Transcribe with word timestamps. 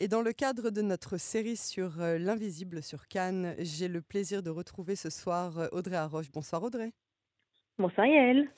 Et 0.00 0.06
dans 0.06 0.22
le 0.22 0.32
cadre 0.32 0.70
de 0.70 0.80
notre 0.80 1.16
série 1.16 1.56
sur 1.56 2.00
euh, 2.00 2.18
l'invisible 2.18 2.84
sur 2.84 3.08
Cannes, 3.08 3.56
j'ai 3.58 3.88
le 3.88 4.00
plaisir 4.00 4.44
de 4.44 4.50
retrouver 4.50 4.94
ce 4.94 5.10
soir 5.10 5.58
euh, 5.58 5.66
Audrey 5.72 5.96
Arroche. 5.96 6.30
Bonsoir 6.30 6.62
Audrey. 6.62 6.92
Bonsoir 7.80 8.06
Yael. 8.06 8.48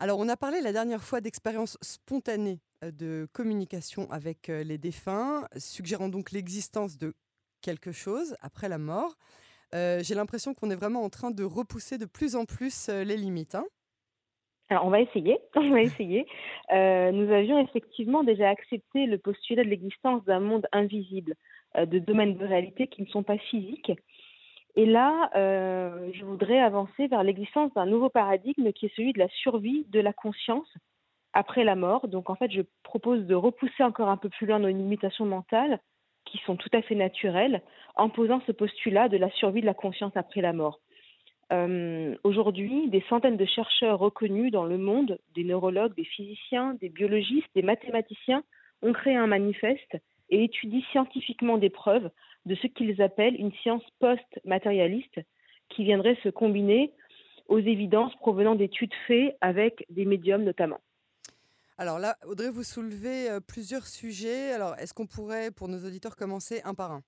Alors 0.00 0.18
on 0.18 0.28
a 0.28 0.36
parlé 0.36 0.60
la 0.60 0.72
dernière 0.72 1.04
fois 1.04 1.20
d'expériences 1.20 1.78
spontanées 1.82 2.58
euh, 2.82 2.90
de 2.90 3.28
communication 3.32 4.10
avec 4.10 4.48
les 4.48 4.76
défunts, 4.76 5.46
suggérant 5.56 6.08
donc 6.08 6.32
l'existence 6.32 6.98
de 6.98 7.14
quelque 7.60 7.92
chose 7.92 8.36
après 8.40 8.68
la 8.68 8.78
mort. 8.78 9.16
j'ai 9.72 10.14
l'impression 10.16 10.52
qu'on 10.52 10.70
est 10.70 10.76
vraiment 10.76 11.04
en 11.04 11.10
train 11.10 11.30
de 11.30 11.44
repousser 11.44 11.96
de 11.96 12.06
plus 12.06 12.34
en 12.34 12.44
plus 12.44 12.88
les 12.88 13.16
limites. 13.16 13.54
Hein. 13.54 13.66
Alors, 14.68 14.84
on 14.84 14.90
va 14.90 15.00
essayer. 15.00 15.38
On 15.54 15.70
va 15.70 15.80
essayer. 15.80 16.26
Euh, 16.72 17.12
nous 17.12 17.32
avions 17.32 17.58
effectivement 17.58 18.24
déjà 18.24 18.48
accepté 18.48 19.06
le 19.06 19.18
postulat 19.18 19.64
de 19.64 19.68
l'existence 19.68 20.24
d'un 20.24 20.40
monde 20.40 20.66
invisible, 20.72 21.34
euh, 21.76 21.86
de 21.86 21.98
domaines 21.98 22.36
de 22.36 22.44
réalité 22.44 22.88
qui 22.88 23.02
ne 23.02 23.06
sont 23.06 23.22
pas 23.22 23.38
physiques. 23.38 23.92
Et 24.74 24.84
là, 24.84 25.30
euh, 25.36 26.10
je 26.12 26.24
voudrais 26.24 26.58
avancer 26.58 27.06
vers 27.06 27.22
l'existence 27.22 27.72
d'un 27.74 27.86
nouveau 27.86 28.10
paradigme 28.10 28.72
qui 28.72 28.86
est 28.86 28.94
celui 28.94 29.12
de 29.12 29.18
la 29.18 29.28
survie 29.28 29.86
de 29.88 30.00
la 30.00 30.12
conscience 30.12 30.68
après 31.32 31.64
la 31.64 31.76
mort. 31.76 32.08
Donc, 32.08 32.28
en 32.28 32.34
fait, 32.34 32.50
je 32.50 32.62
propose 32.82 33.24
de 33.24 33.34
repousser 33.34 33.84
encore 33.84 34.08
un 34.08 34.16
peu 34.16 34.28
plus 34.28 34.46
loin 34.46 34.58
nos 34.58 34.68
limitations 34.68 35.26
mentales, 35.26 35.80
qui 36.26 36.38
sont 36.38 36.56
tout 36.56 36.68
à 36.72 36.82
fait 36.82 36.96
naturelles, 36.96 37.62
en 37.94 38.08
posant 38.08 38.42
ce 38.46 38.52
postulat 38.52 39.08
de 39.08 39.16
la 39.16 39.30
survie 39.30 39.60
de 39.60 39.66
la 39.66 39.74
conscience 39.74 40.16
après 40.16 40.40
la 40.40 40.52
mort. 40.52 40.80
Euh, 41.52 42.16
aujourd'hui, 42.24 42.88
des 42.88 43.04
centaines 43.08 43.36
de 43.36 43.44
chercheurs 43.44 43.98
reconnus 43.98 44.50
dans 44.50 44.64
le 44.64 44.78
monde, 44.78 45.18
des 45.34 45.44
neurologues, 45.44 45.94
des 45.94 46.04
physiciens, 46.04 46.74
des 46.80 46.88
biologistes, 46.88 47.48
des 47.54 47.62
mathématiciens, 47.62 48.42
ont 48.82 48.92
créé 48.92 49.14
un 49.14 49.26
manifeste 49.26 49.96
et 50.28 50.44
étudient 50.44 50.82
scientifiquement 50.90 51.56
des 51.56 51.70
preuves 51.70 52.10
de 52.46 52.54
ce 52.56 52.66
qu'ils 52.66 53.00
appellent 53.00 53.36
une 53.38 53.52
science 53.62 53.84
post-matérialiste 54.00 55.20
qui 55.68 55.84
viendrait 55.84 56.18
se 56.22 56.28
combiner 56.28 56.92
aux 57.48 57.58
évidences 57.58 58.14
provenant 58.16 58.56
d'études 58.56 58.94
faites 59.06 59.36
avec 59.40 59.86
des 59.90 60.04
médiums 60.04 60.42
notamment. 60.42 60.80
Alors 61.78 61.98
là, 61.98 62.16
Audrey, 62.26 62.50
vous 62.50 62.62
soulevez 62.64 63.30
euh, 63.30 63.40
plusieurs 63.40 63.86
sujets. 63.86 64.50
Alors, 64.52 64.74
est-ce 64.78 64.94
qu'on 64.94 65.06
pourrait, 65.06 65.50
pour 65.50 65.68
nos 65.68 65.84
auditeurs, 65.84 66.16
commencer 66.16 66.62
un 66.64 66.74
par 66.74 66.90
un? 66.90 67.02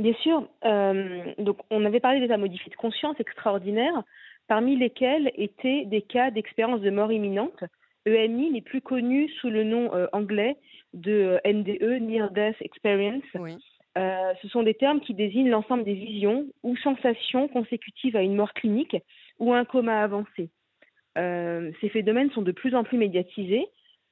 Bien 0.00 0.14
sûr. 0.14 0.48
Euh, 0.64 1.34
donc, 1.36 1.58
on 1.70 1.84
avait 1.84 2.00
parlé 2.00 2.20
d'états 2.20 2.38
modifiés 2.38 2.70
de 2.70 2.76
conscience 2.76 3.20
extraordinaires, 3.20 4.02
parmi 4.48 4.74
lesquels 4.74 5.30
étaient 5.34 5.84
des 5.84 6.00
cas 6.00 6.30
d'expérience 6.30 6.80
de 6.80 6.88
mort 6.88 7.12
imminente, 7.12 7.64
EMI, 8.06 8.50
les 8.50 8.62
plus 8.62 8.80
connus 8.80 9.28
sous 9.40 9.50
le 9.50 9.62
nom 9.62 9.94
euh, 9.94 10.06
anglais 10.14 10.56
de 10.94 11.38
euh, 11.44 11.52
NDE, 11.52 12.00
Near 12.00 12.30
Death 12.30 12.56
Experience. 12.62 13.22
ce 13.94 14.48
sont 14.48 14.62
des 14.62 14.72
termes 14.72 15.00
qui 15.00 15.12
désignent 15.12 15.50
l'ensemble 15.50 15.84
des 15.84 15.92
visions 15.92 16.46
ou 16.62 16.78
sensations 16.78 17.46
consécutives 17.48 18.16
à 18.16 18.22
une 18.22 18.34
mort 18.34 18.54
clinique 18.54 18.96
ou 19.38 19.52
à 19.52 19.58
un 19.58 19.66
coma 19.66 20.02
avancé. 20.02 20.48
ces 21.14 21.88
phénomènes 21.92 22.30
sont 22.30 22.40
de 22.40 22.52
plus 22.52 22.74
en 22.74 22.84
plus 22.84 22.96
médiatisés 22.96 23.68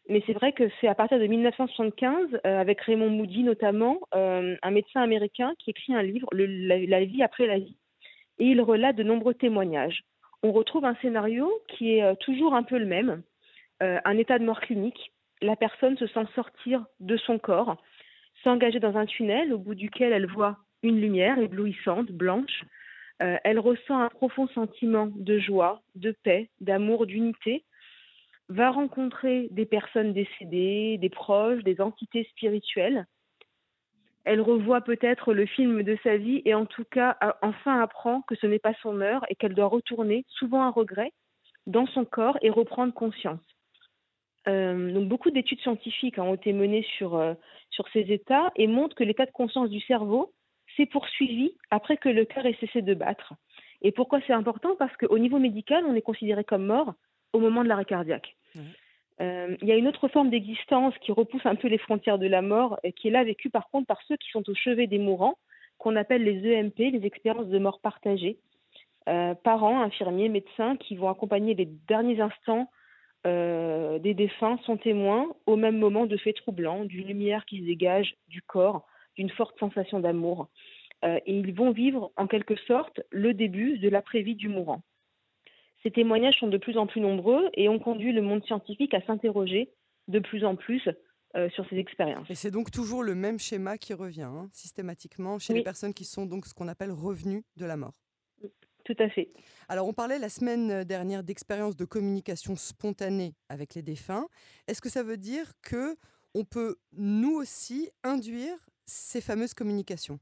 mais 0.09 0.23
c'est 0.27 0.33
vrai 0.33 0.53
que 0.53 0.65
c'est 0.81 0.89
à 0.89 0.95
partir 0.95 1.19
de 1.19 1.27
1975, 1.27 2.41
euh, 2.47 2.61
avec 2.61 2.81
Raymond 2.81 3.11
Moody 3.11 3.43
notamment, 3.43 4.01
euh, 4.15 4.57
un 4.63 4.71
médecin 4.71 5.03
américain 5.03 5.53
qui 5.59 5.71
écrit 5.71 5.95
un 5.95 6.03
livre, 6.03 6.29
la, 6.33 7.05
vie 7.05 7.23
après 7.23 7.47
la 7.47 7.59
vie, 7.59 7.77
et 8.39 8.47
il 8.47 8.61
relate 8.63 8.97
de 8.97 9.03
nombreux 9.03 9.35
témoignages. 9.35 10.03
On 10.43 10.53
retrouve 10.53 10.85
un 10.85 10.95
scénario 10.97 11.51
qui 11.69 11.97
est 11.97 12.03
euh, 12.03 12.15
toujours 12.15 12.55
un 12.55 12.63
peu 12.63 12.79
le 12.79 12.87
même, 12.87 13.23
un 13.81 14.19
état 14.19 14.41
de 14.41 14.45
mort 14.45 14.59
clinique. 14.59 15.13
La 15.41 15.55
personne 15.55 15.97
se 15.99 16.09
sent 16.09 16.25
sortir 16.35 16.85
de 16.99 17.17
son 17.17 17.39
corps, 17.39 17.77
s'engager 18.43 18.81
dans 18.81 18.97
un 18.97 19.07
tunnel 19.07 19.53
au 19.53 19.59
bout 19.59 19.77
duquel 19.77 20.13
elle 20.13 20.27
voit 20.27 20.57
une 20.83 21.01
lumière 21.01 21.39
éblouissante, 21.39 22.11
blanche. 22.11 22.65
elle 23.21 23.61
ressent 23.61 24.01
un 24.01 24.09
profond 24.09 24.49
sentiment 24.49 25.07
de 25.15 25.39
joie, 25.39 25.81
de 25.95 26.11
paix, 26.25 26.51
d'amour, 26.61 27.07
d'unité 27.07 27.63
va 28.49 28.71
rencontrer 28.71 29.49
des 29.51 29.67
personnes 29.67 30.13
décédées, 30.13 30.99
des 30.99 31.11
proches, 31.11 31.63
des 31.65 31.81
entités 31.81 32.25
spirituelles. 32.31 33.07
Elle 34.25 34.41
revoit 34.41 34.81
peut-être 34.81 35.33
le 35.33 35.47
film 35.47 35.83
de 35.83 35.97
sa 36.03 36.17
vie 36.17 36.43
et 36.45 36.55
en 36.55 36.67
tout 36.67 36.85
cas 36.85 37.17
enfin 37.43 37.81
apprend 37.81 38.23
que 38.23 38.35
ce 38.35 38.47
n'est 38.47 38.59
pas 38.59 38.75
son 38.83 39.01
heure 39.01 39.25
et 39.29 39.35
qu'elle 39.35 39.55
doit 39.55 39.67
retourner, 39.67 40.25
souvent 40.29 40.63
à 40.63 40.71
regret, 40.71 41.13
dans 41.67 41.87
son 41.87 42.05
corps 42.05 42.39
et 42.43 42.51
reprendre 42.51 42.93
conscience. 42.93 43.41
Euh, 44.49 45.05
beaucoup 45.05 45.31
d'études 45.31 45.61
scientifiques 45.61 46.19
ont 46.19 46.35
été 46.35 46.53
menées 46.53 46.87
sur, 46.97 47.17
euh, 47.17 47.35
sur 47.71 47.87
ces 47.89 48.01
états 48.13 48.51
et 48.57 48.67
montrent 48.67 48.97
que 48.97 49.05
l'état 49.05 49.27
de 49.27 49.31
conscience 49.31 49.69
du 49.69 49.81
cerveau 49.81 50.33
s'est 50.77 50.87
poursuivi 50.87 51.53
après 51.71 51.99
que 51.99 52.09
le 52.09 52.25
cœur 52.25 52.47
ait 52.47 52.57
cessé 52.61 52.81
de 52.81 52.95
battre. 52.95 53.35
Et 53.83 53.93
pourquoi 53.93 54.21
c'est 54.27 54.33
important? 54.33 54.75
Parce 54.77 54.97
qu'au 54.97 55.19
niveau 55.19 55.39
médical, 55.39 55.85
on 55.87 55.95
est 55.95 56.03
considéré 56.03 56.45
comme 56.45 56.65
mort 56.65 56.95
au 57.33 57.41
moment 57.41 57.63
de 57.63 57.69
l'arrêt 57.69 57.85
cardiaque. 57.85 58.38
Euh, 59.21 59.57
il 59.61 59.69
y 59.69 59.73
a 59.73 59.77
une 59.77 59.89
autre 59.89 60.09
forme 60.09 60.31
d'existence 60.31 60.95
qui 60.99 61.13
repousse 61.13 61.45
un 61.45 61.57
peu 61.57 61.69
les 61.69 61.79
frontières 61.79 62.19
de 62.19 62.27
la 62.27 62.43
mort 62.43 62.79
qui 62.97 63.09
est 63.09 63.11
là 63.11 63.25
vécue 63.25 63.51
par 63.51 63.69
contre 63.71 63.87
par 63.87 64.01
ceux 64.07 64.17
qui 64.17 64.31
sont 64.31 64.49
au 64.49 64.55
chevet 64.55 64.87
des 64.87 64.99
mourants, 64.99 65.39
qu'on 65.79 65.97
appelle 65.97 66.23
les 66.23 66.55
EMP, 66.55 66.79
les 66.79 67.07
expériences 67.07 67.49
de 67.49 67.59
mort 67.59 67.81
partagées. 67.81 68.39
Euh, 69.09 69.35
parents, 69.35 69.81
infirmiers, 69.83 70.29
médecins 70.29 70.77
qui 70.77 70.97
vont 70.97 71.09
accompagner 71.09 71.55
les 71.55 71.67
derniers 71.89 72.21
instants 72.21 72.71
euh, 73.27 73.99
des 73.99 74.15
défunts 74.15 74.59
sont 74.65 74.77
témoins 74.77 75.27
au 75.47 75.57
même 75.57 75.79
moment 75.79 76.07
de 76.07 76.17
faits 76.17 76.37
troublants, 76.37 76.85
d'une 76.85 77.09
lumière 77.09 77.45
qui 77.47 77.61
se 77.61 77.65
dégage 77.65 78.15
du 78.29 78.43
corps, 78.43 78.87
d'une 79.17 79.31
forte 79.31 79.59
sensation 79.59 79.99
d'amour. 79.99 80.49
et 81.05 81.23
ils 81.27 81.55
vont 81.55 81.73
vivre 81.73 82.13
en 82.17 82.27
quelque 82.27 82.57
sorte 82.67 83.01
le 83.11 83.35
début 83.35 83.79
de 83.79 83.89
l'après-vie 83.89 84.37
du 84.37 84.49
mourant. 84.49 84.83
Ces 85.83 85.91
témoignages 85.91 86.39
sont 86.39 86.49
de 86.49 86.59
plus 86.59 86.77
en 86.77 86.87
plus 86.87 87.01
nombreux 87.01 87.49
et 87.55 87.69
ont 87.69 87.79
conduit 87.79 88.13
le 88.13 88.23
monde 88.23 88.45
scientifique 88.45 88.95
à 88.95 89.01
s'interroger 89.03 89.71
de 90.09 90.19
plus 90.19 90.45
en 90.45 90.57
plus 90.57 90.89
euh, 91.37 91.49
sur 91.51 91.69
ces 91.69 91.77
expériences. 91.77 92.29
Et 92.31 92.35
c'est 92.35 92.51
donc 92.51 92.71
toujours 92.71 93.03
le 93.03 93.15
même 93.15 93.39
schéma 93.39 93.79
qui 93.79 93.95
revient 93.95 94.23
hein, 94.23 94.49
systématiquement 94.53 95.39
chez 95.39 95.55
les 95.55 95.63
personnes 95.63 95.95
qui 95.95 96.05
sont 96.05 96.27
donc 96.27 96.47
ce 96.47 96.55
qu'on 96.55 96.69
appelle 96.69 96.91
revenus 96.91 97.43
de 97.57 97.67
la 97.67 97.77
mort. 97.77 97.95
Tout 98.85 98.97
à 98.99 99.11
fait. 99.11 99.29
Alors, 99.69 99.87
on 99.87 99.93
parlait 99.93 100.19
la 100.19 100.31
semaine 100.31 100.83
dernière 100.85 101.23
d'expériences 101.23 101.77
de 101.77 101.85
communication 101.85 102.57
spontanée 102.57 103.35
avec 103.51 103.75
les 103.75 103.83
défunts. 103.83 104.27
Est-ce 104.67 104.81
que 104.81 104.89
ça 104.89 105.03
veut 105.03 105.19
dire 105.19 105.53
que 105.61 105.95
on 106.35 106.45
peut 106.45 106.77
nous 106.93 107.35
aussi 107.35 107.91
induire 108.03 108.57
ces 108.87 109.21
fameuses 109.21 109.53
communications? 109.53 110.19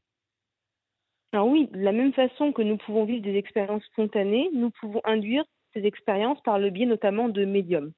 Alors 1.36 1.48
oui, 1.48 1.68
de 1.70 1.80
la 1.80 1.92
même 1.92 2.14
façon 2.14 2.50
que 2.50 2.62
nous 2.62 2.78
pouvons 2.78 3.04
vivre 3.04 3.22
des 3.22 3.36
expériences 3.36 3.84
spontanées, 3.92 4.48
nous 4.54 4.70
pouvons 4.70 5.02
induire 5.04 5.44
ces 5.74 5.84
expériences 5.84 6.40
par 6.40 6.58
le 6.58 6.70
biais 6.70 6.86
notamment 6.86 7.28
de 7.28 7.44
médiums. 7.44 7.92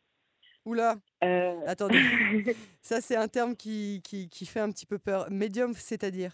Oula 0.65 0.97
euh... 1.23 1.55
Attendez, 1.65 2.01
ça 2.83 3.01
c'est 3.01 3.15
un 3.15 3.29
terme 3.29 3.55
qui, 3.55 4.03
qui, 4.03 4.29
qui, 4.29 4.45
fait 4.45 4.59
un 4.59 4.73
petit 4.73 4.87
peu 4.87 4.99
peur. 4.99 5.31
Médium, 5.31 5.73
c'est-à-dire? 5.73 6.33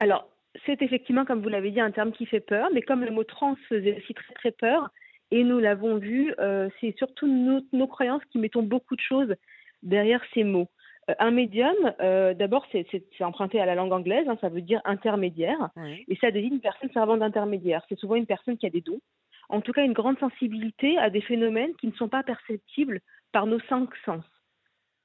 Alors, 0.00 0.26
c'est 0.64 0.80
effectivement, 0.80 1.26
comme 1.26 1.42
vous 1.42 1.50
l'avez 1.50 1.72
dit, 1.72 1.80
un 1.80 1.90
terme 1.90 2.12
qui 2.12 2.24
fait 2.24 2.40
peur, 2.40 2.70
mais 2.72 2.80
comme 2.80 3.04
le 3.04 3.10
mot 3.10 3.24
trans 3.24 3.56
faisait 3.68 3.98
aussi 3.98 4.14
très 4.14 4.32
très 4.32 4.52
peur, 4.52 4.88
et 5.30 5.44
nous 5.44 5.58
l'avons 5.58 5.98
vu, 5.98 6.32
euh, 6.38 6.70
c'est 6.80 6.96
surtout 6.96 7.26
nos, 7.26 7.60
nos, 7.74 7.86
croyances 7.86 8.24
qui 8.32 8.38
mettons 8.38 8.62
beaucoup 8.62 8.96
de 8.96 9.02
choses 9.02 9.34
derrière 9.82 10.24
ces 10.32 10.42
mots. 10.42 10.70
Euh, 11.08 11.14
un 11.18 11.30
médium, 11.30 11.76
euh, 12.00 12.34
d'abord, 12.34 12.66
c'est 12.72 13.02
emprunté 13.20 13.60
à 13.60 13.66
la 13.66 13.74
langue 13.74 13.92
anglaise, 13.92 14.28
hein, 14.28 14.38
ça 14.40 14.48
veut 14.48 14.60
dire 14.60 14.80
intermédiaire, 14.84 15.70
et 16.08 16.16
ça 16.16 16.30
désigne 16.30 16.54
une 16.54 16.60
personne 16.60 16.90
servant 16.92 17.16
d'intermédiaire. 17.16 17.84
C'est 17.88 17.98
souvent 17.98 18.14
une 18.14 18.26
personne 18.26 18.58
qui 18.58 18.66
a 18.66 18.70
des 18.70 18.80
dons, 18.80 19.00
en 19.48 19.60
tout 19.60 19.72
cas 19.72 19.84
une 19.84 19.92
grande 19.92 20.18
sensibilité 20.18 20.98
à 20.98 21.10
des 21.10 21.20
phénomènes 21.20 21.74
qui 21.76 21.86
ne 21.86 21.92
sont 21.92 22.08
pas 22.08 22.22
perceptibles 22.22 23.00
par 23.32 23.46
nos 23.46 23.60
cinq 23.60 23.88
sens. 24.04 24.24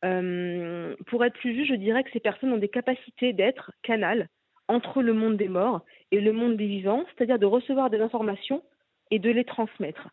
Euh, 0.04 0.96
pour 1.08 1.24
être 1.24 1.36
plus 1.36 1.56
juste, 1.56 1.72
je 1.72 1.76
dirais 1.76 2.04
que 2.04 2.12
ces 2.12 2.20
personnes 2.20 2.52
ont 2.52 2.58
des 2.58 2.70
capacités 2.70 3.32
d'être 3.32 3.72
canal 3.84 4.28
entre 4.68 5.02
le 5.02 5.14
monde 5.14 5.38
des 5.38 5.48
morts 5.48 5.82
et 6.12 6.20
le 6.20 6.34
monde 6.34 6.58
des 6.58 6.68
vivants, 6.68 7.06
c'est-à-dire 7.08 7.40
de 7.40 7.46
recevoir 7.46 7.90
des 7.90 8.02
informations 8.02 8.64
et 9.12 9.20
de 9.20 9.30
les 9.30 9.46
transmettre. 9.46 10.10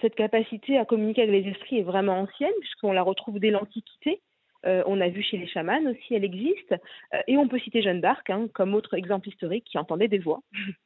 cette 0.00 0.14
capacité 0.14 0.78
à 0.78 0.86
communiquer 0.86 1.22
avec 1.22 1.44
les 1.44 1.50
esprits 1.50 1.78
est 1.78 1.82
vraiment 1.82 2.20
ancienne, 2.20 2.54
puisqu'on 2.60 2.92
la 2.92 3.02
retrouve 3.02 3.38
dès 3.38 3.50
l'Antiquité, 3.50 4.22
euh, 4.64 4.82
on 4.86 5.00
a 5.00 5.08
vu 5.08 5.22
chez 5.22 5.36
les 5.36 5.46
chamans 5.46 5.84
aussi, 5.86 6.14
elle 6.14 6.24
existe. 6.24 6.72
Euh, 7.14 7.18
et 7.26 7.36
on 7.36 7.48
peut 7.48 7.58
citer 7.58 7.82
Jeanne 7.82 8.00
d'Arc 8.00 8.30
hein, 8.30 8.48
comme 8.54 8.74
autre 8.74 8.94
exemple 8.94 9.28
historique 9.28 9.64
qui 9.64 9.78
entendait 9.78 10.08
des 10.08 10.18
voix. 10.18 10.40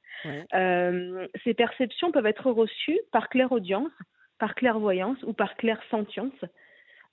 Euh, 0.55 1.29
ces 1.45 1.53
perceptions 1.53 2.11
peuvent 2.11 2.27
être 2.27 2.51
reçues 2.51 2.99
par 3.13 3.29
clairaudience, 3.29 3.93
par 4.39 4.55
clairvoyance 4.55 5.23
ou 5.25 5.35
par 5.35 5.57
clairsentience. 5.57 6.33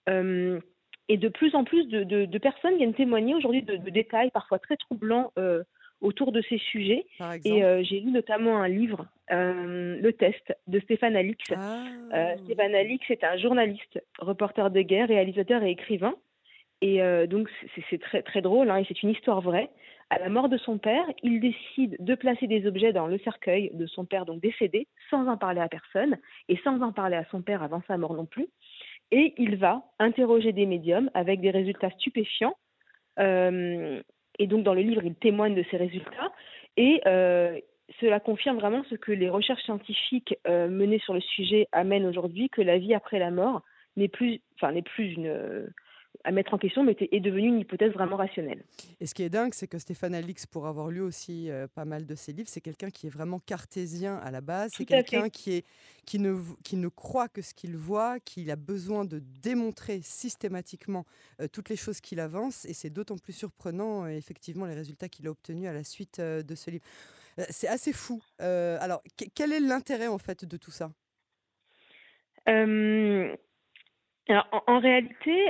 et 0.08 1.18
de 1.18 1.28
plus 1.28 1.54
en 1.54 1.66
plus 1.66 1.86
de, 1.90 2.38
personnes 2.38 2.78
viennent 2.78 2.94
témoigner 2.94 3.36
aujourd'hui 3.36 3.62
de, 3.62 3.76
détails 3.76 4.32
parfois 4.32 4.58
très 4.58 4.78
troublants 4.78 5.34
autour 6.00 6.32
de 6.32 6.42
ces 6.44 6.58
sujets. 6.58 7.06
Et 7.44 7.62
j'ai 7.84 8.00
lu 8.00 8.10
notamment 8.10 8.58
un 8.62 8.70
livre, 8.70 9.06
Le 9.30 10.12
Test, 10.12 10.56
de 10.68 10.80
Stéphane 10.80 11.18
Alix. 11.18 11.44
Ah. 11.52 12.38
Stéphane 12.46 12.74
Alix 12.74 13.06
est 13.12 13.26
un 13.26 13.38
journaliste, 13.38 14.02
reporter 14.18 14.72
de 14.72 14.82
guerre, 14.82 15.10
réalisateur 15.10 15.62
et 15.62 15.72
écrivain. 15.72 16.16
Et 16.86 17.00
donc, 17.28 17.50
c'est 17.90 17.98
très, 17.98 18.22
très 18.24 18.42
drôle, 18.42 18.70
hein, 18.70 18.76
et 18.76 18.86
c'est 18.86 19.04
une 19.04 19.12
histoire 19.12 19.40
vraie. 19.40 19.70
À 20.10 20.20
la 20.20 20.28
mort 20.28 20.50
de 20.50 20.58
son 20.58 20.78
père, 20.78 21.06
il 21.24 21.40
décide 21.40 21.96
de 21.98 22.14
placer 22.14 22.46
des 22.46 22.68
objets 22.68 22.92
dans 22.92 23.08
le 23.08 23.18
cercueil 23.20 23.72
de 23.74 23.86
son 23.86 24.04
père, 24.04 24.26
donc 24.26 24.42
décédé, 24.42 24.90
sans 25.10 25.30
en 25.30 25.38
parler 25.38 25.62
à 25.62 25.70
personne, 25.70 26.18
et 26.50 26.58
sans 26.58 26.82
en 26.82 26.92
parler 26.92 27.16
à 27.16 27.24
son 27.32 27.42
père 27.42 27.64
avant 27.64 27.82
sa 27.88 27.98
mort 27.98 28.14
non 28.14 28.26
plus. 28.26 28.50
Et 29.12 29.34
il 29.38 29.56
va 29.56 29.84
interroger 29.98 30.52
des 30.52 30.66
médiums 30.66 31.10
avec 31.14 31.40
des 31.40 31.52
résultats 31.52 31.90
stupéfiants. 31.92 32.58
et 33.18 34.48
donc, 34.48 34.64
dans 34.64 34.74
le 34.74 34.82
livre, 34.82 35.06
il 35.06 35.16
témoigne 35.16 35.56
de 35.56 35.64
ces 35.72 35.78
résultats. 35.78 36.34
Et 36.76 37.02
cela 38.02 38.20
confirme 38.20 38.58
vraiment 38.58 38.84
ce 38.90 38.96
que 38.96 39.12
les 39.12 39.30
recherches 39.30 39.64
scientifiques 39.64 40.36
euh, 40.48 40.68
menées 40.68 41.00
sur 41.00 41.14
le 41.14 41.22
sujet 41.22 41.68
amènent 41.72 42.06
aujourd'hui, 42.06 42.50
que 42.50 42.62
la 42.62 42.78
vie 42.78 42.94
après 42.94 43.20
la 43.20 43.32
mort 43.32 43.62
n'est 43.96 44.08
plus, 44.08 44.42
enfin, 44.56 44.72
n'est 44.72 44.82
plus 44.82 45.14
une, 45.14 45.70
à 46.24 46.32
mettre 46.32 46.54
en 46.54 46.58
question, 46.58 46.84
mais 46.84 46.96
est 47.00 47.20
devenue 47.20 47.48
une 47.48 47.60
hypothèse 47.60 47.92
vraiment 47.94 48.16
rationnelle. 48.16 48.64
Et 49.00 49.06
ce 49.06 49.14
qui 49.14 49.24
est 49.24 49.30
dingue, 49.30 49.54
c'est 49.54 49.68
que 49.68 49.78
Stéphane 49.78 50.16
Alix, 50.16 50.46
pour 50.46 50.68
avoir 50.68 50.90
lu 50.90 51.02
aussi 51.02 51.50
euh, 51.50 51.68
pas 51.68 51.86
mal 51.86 52.06
de 52.06 52.16
ses 52.16 52.34
livres, 52.34 52.50
c'est 52.50 52.62
quelqu'un 52.62 52.90
qui 52.90 53.08
est 53.08 53.10
vraiment 53.10 53.40
cartésien 53.40 54.18
à 54.18 54.32
la 54.32 54.42
base. 54.42 54.72
C'est 54.76 54.86
quelqu'un 54.86 55.30
qui, 55.30 55.52
est, 55.52 55.66
qui, 56.06 56.20
ne, 56.20 56.38
qui 56.64 56.78
ne 56.78 56.88
croit 56.88 57.28
que 57.28 57.42
ce 57.42 57.54
qu'il 57.54 57.76
voit, 57.76 58.20
qui 58.20 58.50
a 58.52 58.56
besoin 58.56 59.06
de 59.06 59.20
démontrer 59.20 60.02
systématiquement 60.02 61.06
euh, 61.42 61.48
toutes 61.48 61.70
les 61.70 61.76
choses 61.76 62.00
qu'il 62.00 62.20
avance. 62.20 62.66
Et 62.66 62.74
c'est 62.74 62.90
d'autant 62.90 63.18
plus 63.18 63.34
surprenant, 63.34 64.08
effectivement, 64.08 64.66
les 64.66 64.76
résultats 64.76 65.10
qu'il 65.10 65.28
a 65.28 65.32
obtenus 65.32 65.68
à 65.68 65.74
la 65.74 65.84
suite 65.84 66.22
de 66.22 66.56
ce 66.56 66.72
livre. 66.72 66.86
Euh, 67.40 67.44
c'est 67.50 67.68
assez 67.68 67.94
fou. 67.94 68.22
Euh, 68.42 68.78
alors, 68.80 69.02
quel 69.36 69.54
est 69.54 69.60
l'intérêt 69.60 70.08
en 70.08 70.18
fait 70.18 70.46
de 70.46 70.58
tout 70.58 70.72
ça? 70.72 70.92
Alors, 74.30 74.48
en, 74.68 74.80
réalité, 74.80 75.50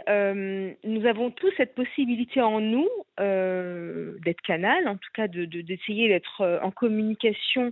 nous 0.84 1.06
avons 1.06 1.30
tous 1.30 1.52
cette 1.58 1.76
possibilité 1.76 2.42
en 2.42 2.60
nous 2.60 2.90
d'être 3.18 4.42
canal, 4.42 4.88
en 4.88 4.98
tout 4.98 5.10
cas 5.14 5.28
d'essayer 5.28 6.08
de, 6.08 6.14
d'être 6.14 6.60
en 6.64 6.72
communication 6.72 7.72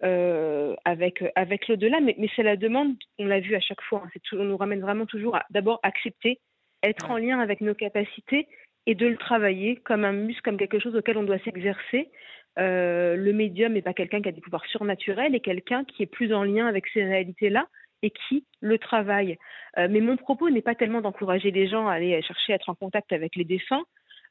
avec, 0.00 1.22
avec 1.34 1.68
l'au-delà, 1.68 2.00
mais, 2.00 2.14
mais 2.18 2.30
c'est 2.34 2.42
la 2.42 2.56
demande, 2.56 2.96
on 3.18 3.26
l'a 3.26 3.40
vu 3.40 3.56
à 3.56 3.60
chaque 3.60 3.82
fois, 3.82 4.04
hein, 4.06 4.20
on 4.32 4.44
nous 4.44 4.56
ramène 4.56 4.80
vraiment 4.80 5.04
toujours 5.04 5.36
à 5.36 5.44
d'abord 5.50 5.80
accepter, 5.82 6.40
être 6.82 7.10
en 7.10 7.18
lien 7.18 7.40
avec 7.40 7.60
nos 7.60 7.74
capacités 7.74 8.48
et 8.86 8.94
de 8.94 9.06
le 9.06 9.18
travailler 9.18 9.76
comme 9.76 10.06
un 10.06 10.12
muscle, 10.12 10.40
comme 10.42 10.56
quelque 10.56 10.78
chose 10.78 10.96
auquel 10.96 11.18
on 11.18 11.22
doit 11.22 11.38
s'exercer. 11.40 12.10
Euh, 12.58 13.16
le 13.16 13.32
médium 13.34 13.74
n'est 13.74 13.82
pas 13.82 13.92
quelqu'un 13.92 14.22
qui 14.22 14.30
a 14.30 14.32
des 14.32 14.40
pouvoirs 14.40 14.64
surnaturels, 14.66 15.34
et 15.34 15.40
quelqu'un 15.40 15.84
qui 15.84 16.02
est 16.02 16.06
plus 16.06 16.32
en 16.32 16.42
lien 16.42 16.66
avec 16.66 16.86
ces 16.94 17.04
réalités-là 17.04 17.68
et 18.02 18.10
qui 18.10 18.44
le 18.60 18.78
travaille. 18.78 19.38
Euh, 19.78 19.88
mais 19.90 20.00
mon 20.00 20.16
propos 20.16 20.50
n'est 20.50 20.62
pas 20.62 20.74
tellement 20.74 21.00
d'encourager 21.00 21.50
les 21.50 21.68
gens 21.68 21.88
à 21.88 21.94
aller 21.94 22.20
chercher 22.22 22.52
à 22.52 22.56
être 22.56 22.68
en 22.68 22.74
contact 22.74 23.12
avec 23.12 23.36
les 23.36 23.44
défunts, 23.44 23.84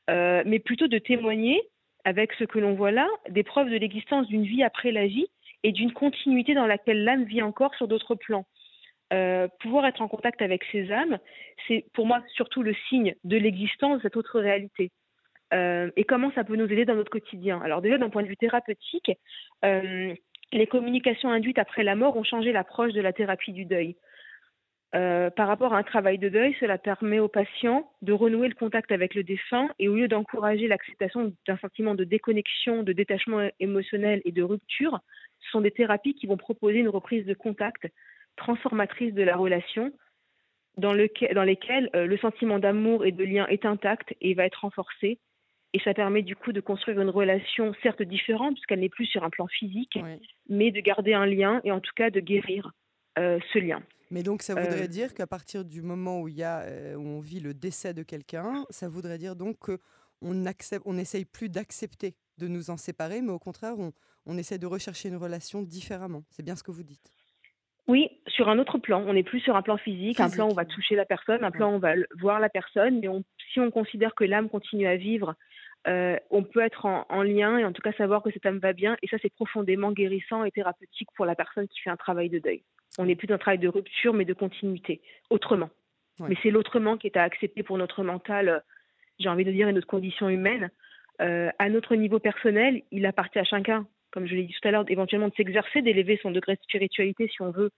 euh, 0.10 0.44
mais 0.46 0.60
plutôt 0.60 0.88
de 0.88 0.98
témoigner 0.98 1.62
avec 2.06 2.34
ce 2.34 2.46
que 2.46 2.60
l'on 2.60 2.76
voit 2.76 2.92
là, 2.92 3.08
des 3.30 3.44
preuves 3.44 3.70
de 3.70 3.78
l'existence 3.78 4.28
d'une 4.28 4.46
vie 4.46 4.64
après 4.64 4.92
la 4.92 5.08
vie 5.08 5.28
et 5.64 5.72
d'une 5.72 5.92
continuité 5.92 6.54
dans 6.54 6.68
laquelle 6.68 7.04
l'âme 7.04 7.26
vit 7.26 7.42
encore 7.42 7.76
sur 7.76 7.88
d'autres 7.88 8.16
plans. 8.16 8.46
pouvoir 9.60 9.86
être 9.86 10.02
en 10.02 10.08
contact 10.08 10.42
avec 10.42 10.64
ces 10.72 10.92
âmes, 10.92 11.18
c'est 11.68 11.86
pour 11.94 12.06
moi 12.06 12.22
surtout 12.36 12.64
le 12.64 12.74
signe 12.88 13.16
de 13.24 13.38
l'existence 13.38 13.98
de 13.98 14.02
cette 14.04 14.18
autre 14.18 14.40
réalité. 14.40 14.92
Euh, 15.54 15.92
et 15.96 16.04
comment 16.04 16.32
ça 16.34 16.44
peut 16.44 16.56
nous 16.56 16.66
aider 16.66 16.86
dans 16.86 16.96
notre 16.96 17.12
quotidien? 17.12 17.62
Alors 17.62 17.82
déjà, 17.82 17.98
d'un 17.98 18.10
point 18.10 18.24
de 18.24 18.28
vue 18.28 18.38
thérapeutique, 18.38 19.12
euh, 19.64 20.14
les 20.52 20.68
communications 20.68 21.30
induites 21.30 21.60
après 21.60 21.84
la 21.84 21.96
mort 21.96 22.18
ont 22.18 22.24
changé 22.24 22.52
l'approche 22.52 22.94
de 22.94 23.02
la 23.02 23.14
thérapie 23.14 23.52
du 23.52 23.66
deuil. 23.66 23.96
Euh, 24.96 25.30
par 25.30 25.50
rapport 25.50 25.74
à 25.74 25.78
un 25.78 25.84
travail 25.84 26.18
de 26.18 26.30
deuil, 26.30 26.56
cela 26.62 26.78
permet 26.78 27.20
aux 27.20 27.28
patients 27.28 27.92
de 28.02 28.14
renouer 28.14 28.48
le 28.48 28.56
contact 28.56 28.92
avec 28.94 29.16
le 29.16 29.24
défunt 29.24 29.70
et 29.80 29.90
au 29.90 29.96
lieu 29.96 30.08
d'encourager 30.08 30.68
l'acceptation 30.68 31.34
d'un 31.46 31.58
sentiment 31.58 31.94
de 31.94 32.06
déconnexion, 32.06 32.84
de 32.84 32.94
détachement 32.94 33.50
émotionnel 33.60 34.22
et 34.24 34.32
de 34.32 34.44
rupture, 34.44 35.00
ce 35.42 35.52
sont 35.52 35.62
des 35.62 35.72
thérapies 35.72 36.16
qui 36.16 36.26
vont 36.26 36.38
proposer 36.38 36.80
une 36.80 36.88
reprise 36.88 37.26
de 37.26 37.34
contact 37.34 37.88
transformatrice 38.38 39.14
de 39.14 39.24
la 39.24 39.36
relation 39.36 39.92
dans, 40.78 40.96
dans 40.96 41.44
lesquelles 41.44 41.90
le 41.94 42.18
sentiment 42.18 42.60
d'amour 42.60 43.06
et 43.06 43.12
de 43.12 43.26
lien 43.26 43.46
est 43.48 43.66
intact 43.66 44.16
et 44.22 44.36
va 44.36 44.46
être 44.46 44.62
renforcé 44.62 45.20
et 45.74 45.80
ça 45.84 45.94
permet 45.94 46.22
du 46.22 46.36
coup 46.36 46.54
de 46.54 46.62
construire 46.62 47.02
une 47.02 47.10
relation 47.10 47.74
certes 47.84 48.02
différente, 48.02 48.54
puisqu'elle 48.54 48.80
n'est 48.80 48.90
plus 48.90 49.06
sur 49.06 49.24
un 49.24 49.30
plan 49.30 49.48
physique, 49.48 50.00
mais 50.50 50.72
de 50.72 50.80
garder 50.80 51.14
un 51.14 51.26
lien 51.26 51.62
et 51.64 51.72
en 51.72 51.80
tout 51.80 51.94
cas 51.96 52.10
de 52.10 52.20
guérir 52.20 52.72
euh, 53.20 53.40
ce 53.54 53.60
lien. 53.60 53.82
Mais 54.10 54.24
donc 54.24 54.42
ça 54.42 54.56
voudrait 54.56 54.84
euh, 54.84 54.88
dire 54.88 55.14
qu'à 55.14 55.28
partir 55.28 55.66
du 55.66 55.82
moment 55.82 56.22
où, 56.22 56.30
il 56.30 56.36
y 56.36 56.44
a, 56.44 56.62
euh, 56.62 56.96
où 56.96 57.06
on 57.06 57.20
vit 57.20 57.42
le 57.42 57.54
décès 57.54 57.94
de 57.94 58.04
quelqu'un, 58.04 58.66
ça 58.70 58.88
voudrait 58.88 59.18
dire 59.18 59.36
donc 59.36 59.58
qu'on 59.60 60.46
accepte, 60.46 60.84
on 60.86 60.94
n'essaye 60.94 61.26
plus 61.26 61.50
d'accepter 61.50 62.16
de 62.38 62.48
nous 62.48 62.70
en 62.70 62.78
séparer, 62.78 63.22
mais 63.22 63.32
au 63.32 63.40
contraire, 63.40 63.78
on, 63.78 63.92
on 64.26 64.38
essaie 64.38 64.58
de 64.58 64.68
rechercher 64.68 65.10
une 65.10 65.18
relation 65.18 65.62
différemment. 65.62 66.24
C'est 66.30 66.44
bien 66.44 66.56
ce 66.56 66.64
que 66.64 66.72
vous 66.72 66.84
dites. 66.84 67.12
Oui, 67.88 68.10
sur 68.28 68.50
un 68.50 68.60
autre 68.60 68.78
plan. 68.78 69.04
On 69.08 69.14
n'est 69.14 69.24
plus 69.24 69.40
sur 69.40 69.56
un 69.56 69.62
plan 69.62 69.78
physique, 69.78 70.20
un 70.20 70.30
plan 70.30 70.48
où 70.48 70.52
on 70.52 70.56
va 70.56 70.66
toucher 70.66 70.96
la 70.96 71.06
personne, 71.06 71.44
un 71.44 71.52
plan 71.52 71.72
où 71.72 71.76
on 71.76 71.80
va 71.80 71.94
voir 72.20 72.40
la 72.40 72.50
personne. 72.50 73.00
Mais 73.00 73.08
si 73.54 73.60
on 73.62 73.72
considère 73.72 74.14
que 74.14 74.26
l'âme 74.26 74.50
continue 74.50 74.88
à 74.88 74.98
vivre, 74.98 75.36
euh, 75.88 76.18
on 76.30 76.44
peut 76.44 76.60
être 76.60 76.86
en, 76.86 77.24
lien 77.24 77.58
et 77.58 77.64
en 77.64 77.72
tout 77.72 77.82
cas 77.82 77.94
savoir 77.94 78.22
que 78.22 78.32
cette 78.32 78.46
âme 78.46 78.60
va 78.60 78.74
bien. 78.74 78.98
Et 79.04 79.08
ça, 79.08 79.18
c'est 79.22 79.34
profondément 79.34 79.94
guérissant 79.94 80.44
et 80.44 80.52
thérapeutique 80.52 81.08
pour 81.16 81.26
la 81.26 81.36
personne 81.36 81.68
qui 81.70 81.80
fait 81.80 81.90
un 81.90 81.96
travail 81.96 82.30
de 82.30 82.40
deuil. 82.40 82.64
On 82.98 83.06
n'est 83.06 83.16
plus 83.16 83.28
dans 83.28 83.36
un 83.36 83.40
travail 83.40 83.60
de 83.60 83.70
rupture, 83.70 84.14
mais 84.14 84.26
de 84.26 84.34
continuité, 84.34 85.02
autrement. 85.30 85.70
Mais 86.20 86.36
c'est 86.42 86.50
l'autrement 86.50 86.98
qui 86.98 87.06
est 87.06 87.16
à 87.16 87.22
accepter 87.22 87.62
pour 87.62 87.78
notre 87.78 88.04
mental, 88.04 88.50
euh, 88.50 88.60
j'ai 89.20 89.30
envie 89.30 89.46
de 89.46 89.52
dire, 89.52 89.68
et 89.68 89.74
notre 89.74 89.88
condition 89.88 90.30
humaine. 90.30 90.72
Euh, 91.22 91.52
à 91.60 91.70
notre 91.70 91.96
niveau 91.96 92.20
personnel, 92.20 92.82
il 92.92 93.06
appartient 93.06 93.40
à 93.40 93.44
chacun 93.44 93.86
comme 94.12 94.28
je 94.28 94.36
l'ai 94.36 94.44
dit 94.44 94.54
tout 94.54 94.68
à 94.68 94.72
l'heure, 94.72 94.86
éventuellement 94.88 95.30
de 95.30 95.36
s'exercer, 95.36 95.82
d'élever 95.82 96.20
son 96.22 96.32
degré 96.32 96.56
de 96.56 96.62
spiritualité 96.62 97.28
si 97.28 97.42
on 97.42 97.52
veut 97.52 97.72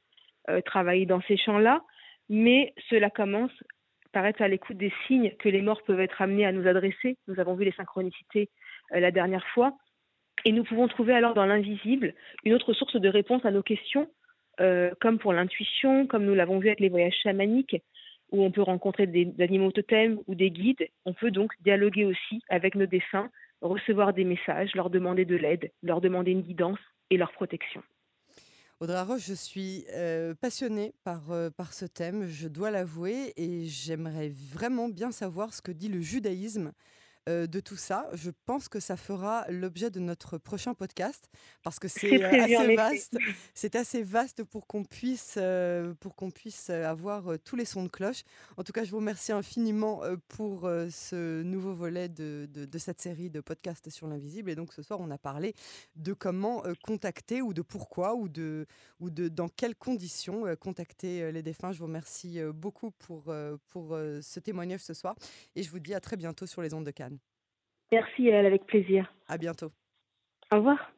euh, 0.49 0.61
travailler 0.61 1.05
dans 1.05 1.21
ces 1.21 1.37
champs-là. 1.37 1.81
Mais 2.29 2.73
cela 2.89 3.09
commence 3.09 3.51
par 4.11 4.25
être 4.25 4.41
à 4.41 4.47
l'écoute 4.47 4.77
des 4.77 4.93
signes 5.07 5.31
que 5.39 5.49
les 5.49 5.61
morts 5.61 5.83
peuvent 5.83 5.99
être 5.99 6.21
amenés 6.21 6.45
à 6.45 6.51
nous 6.51 6.67
adresser. 6.67 7.17
Nous 7.27 7.39
avons 7.39 7.55
vu 7.55 7.65
les 7.65 7.71
synchronicités 7.71 8.49
euh, 8.93 8.99
la 8.99 9.11
dernière 9.11 9.45
fois. 9.47 9.77
Et 10.45 10.51
nous 10.51 10.63
pouvons 10.63 10.87
trouver 10.87 11.13
alors 11.13 11.33
dans 11.33 11.45
l'invisible 11.45 12.13
une 12.45 12.53
autre 12.53 12.73
source 12.73 12.95
de 12.95 13.09
réponse 13.09 13.43
à 13.45 13.51
nos 13.51 13.63
questions, 13.63 14.09
euh, 14.61 14.91
comme 15.01 15.19
pour 15.19 15.33
l'intuition, 15.33 16.07
comme 16.07 16.25
nous 16.25 16.35
l'avons 16.35 16.59
vu 16.59 16.67
avec 16.67 16.79
les 16.79 16.89
voyages 16.89 17.17
chamaniques, 17.23 17.75
où 18.31 18.43
on 18.43 18.51
peut 18.51 18.61
rencontrer 18.61 19.07
des 19.07 19.33
animaux 19.39 19.71
totems 19.71 20.19
ou 20.27 20.35
des 20.35 20.51
guides. 20.51 20.87
On 21.05 21.13
peut 21.13 21.31
donc 21.31 21.51
dialoguer 21.61 22.05
aussi 22.05 22.41
avec 22.49 22.75
nos 22.75 22.85
défunts 22.85 23.29
recevoir 23.61 24.13
des 24.13 24.23
messages, 24.23 24.71
leur 24.75 24.89
demander 24.89 25.25
de 25.25 25.35
l'aide, 25.35 25.71
leur 25.83 26.01
demander 26.01 26.31
une 26.31 26.41
guidance 26.41 26.79
et 27.09 27.17
leur 27.17 27.31
protection. 27.31 27.83
Audra 28.79 29.03
Roche, 29.03 29.25
je 29.25 29.33
suis 29.33 29.85
euh, 29.93 30.33
passionnée 30.35 30.93
par, 31.03 31.31
euh, 31.31 31.49
par 31.49 31.73
ce 31.73 31.85
thème, 31.85 32.27
je 32.27 32.47
dois 32.47 32.71
l'avouer, 32.71 33.33
et 33.35 33.65
j'aimerais 33.65 34.29
vraiment 34.29 34.87
bien 34.87 35.11
savoir 35.11 35.53
ce 35.53 35.61
que 35.61 35.73
dit 35.73 35.89
le 35.89 35.99
judaïsme 35.99 36.71
euh, 37.29 37.45
de 37.47 37.59
tout 37.59 37.75
ça. 37.75 38.09
Je 38.13 38.31
pense 38.45 38.69
que 38.69 38.79
ça 38.79 38.97
fera 38.97 39.45
l'objet 39.49 39.91
de 39.91 39.99
notre 39.99 40.39
prochain 40.39 40.73
podcast 40.73 41.29
parce 41.61 41.77
que 41.77 41.87
c'est 41.87 42.23
euh, 42.23 42.43
assez 42.43 42.75
vaste. 42.75 43.17
C'est 43.53 43.75
assez 43.75 44.01
vaste 44.01 44.43
pour 44.43 44.65
qu'on 44.65 44.83
puisse, 44.83 45.35
euh, 45.37 45.93
pour 45.99 46.15
qu'on 46.15 46.31
puisse 46.31 46.71
avoir 46.71 47.37
tous 47.43 47.55
les 47.55 47.65
sons 47.65 47.83
de 47.83 47.87
cloche. 47.89 48.23
En 48.57 48.63
tout 48.63 48.71
cas, 48.71 48.83
je 48.83 48.91
vous 48.91 48.97
remercie 48.97 49.31
infiniment 49.31 50.01
pour 50.27 50.61
ce 50.61 51.43
nouveau 51.43 51.73
volet 51.73 52.09
de, 52.09 52.49
de, 52.51 52.77
cette 52.77 52.99
série 52.99 53.29
de 53.29 53.41
podcasts 53.41 53.89
sur 53.89 54.07
l'invisible. 54.07 54.49
Et 54.49 54.55
donc 54.55 54.73
ce 54.73 54.81
soir, 54.81 54.99
on 54.99 55.11
a 55.11 55.17
parlé 55.17 55.53
de 55.95 56.13
comment 56.13 56.63
contacter 56.83 57.41
ou 57.41 57.53
de 57.53 57.61
pourquoi 57.61 58.15
ou 58.15 58.27
de, 58.27 58.65
ou 58.99 59.09
de 59.09 59.27
dans 59.27 59.49
quelles 59.49 59.75
conditions 59.75 60.45
contacter 60.55 61.31
les 61.31 61.43
défunts. 61.43 61.71
Je 61.71 61.79
vous 61.79 61.85
remercie 61.85 62.39
beaucoup 62.53 62.91
pour, 62.91 63.33
pour 63.67 63.89
ce 64.21 64.39
témoignage 64.39 64.81
ce 64.81 64.93
soir 64.93 65.15
et 65.55 65.63
je 65.63 65.69
vous 65.69 65.79
dis 65.79 65.93
à 65.93 65.99
très 65.99 66.17
bientôt 66.17 66.45
sur 66.45 66.61
les 66.61 66.73
ondes 66.73 66.85
de 66.85 66.91
Cannes. 66.91 67.18
Merci, 67.91 68.27
elle, 68.27 68.45
avec 68.45 68.65
plaisir. 68.65 69.13
À 69.27 69.37
bientôt. 69.37 69.71
Au 70.51 70.57
revoir. 70.57 70.91